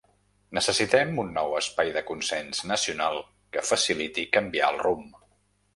Necessitem 0.57 1.11
un 1.25 1.29
nou 1.35 1.53
espai 1.59 1.93
de 1.99 2.03
consens 2.09 2.63
nacional 2.73 3.23
que 3.57 3.65
faciliti 3.73 4.29
canviar 4.39 4.77
el 4.77 4.83
rumb. 4.89 5.19